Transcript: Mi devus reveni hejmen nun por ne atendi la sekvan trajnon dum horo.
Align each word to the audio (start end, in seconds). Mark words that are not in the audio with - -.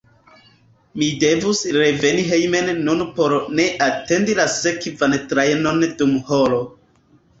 Mi 1.01 1.09
devus 1.23 1.59
reveni 1.75 2.23
hejmen 2.31 2.71
nun 2.87 3.03
por 3.19 3.35
ne 3.59 3.67
atendi 3.89 4.39
la 4.41 4.47
sekvan 4.55 5.15
trajnon 5.35 5.87
dum 6.01 6.17
horo. 6.31 6.65